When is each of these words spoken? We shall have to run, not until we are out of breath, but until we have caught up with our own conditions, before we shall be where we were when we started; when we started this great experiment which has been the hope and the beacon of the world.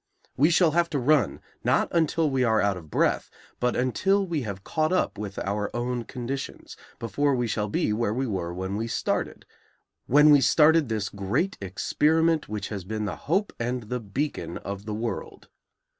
We 0.35 0.49
shall 0.49 0.71
have 0.71 0.89
to 0.89 0.99
run, 0.99 1.41
not 1.63 1.87
until 1.91 2.27
we 2.27 2.43
are 2.43 2.59
out 2.59 2.75
of 2.75 2.89
breath, 2.89 3.29
but 3.59 3.75
until 3.75 4.25
we 4.25 4.41
have 4.41 4.63
caught 4.63 4.91
up 4.91 5.19
with 5.19 5.37
our 5.37 5.69
own 5.75 6.05
conditions, 6.05 6.75
before 6.97 7.35
we 7.35 7.45
shall 7.45 7.67
be 7.69 7.93
where 7.93 8.11
we 8.11 8.25
were 8.25 8.51
when 8.51 8.77
we 8.77 8.87
started; 8.87 9.45
when 10.07 10.31
we 10.31 10.41
started 10.41 10.89
this 10.89 11.07
great 11.07 11.55
experiment 11.61 12.49
which 12.49 12.69
has 12.69 12.83
been 12.83 13.05
the 13.05 13.15
hope 13.29 13.53
and 13.59 13.89
the 13.89 13.99
beacon 13.99 14.57
of 14.57 14.87
the 14.87 14.95
world. 14.95 15.49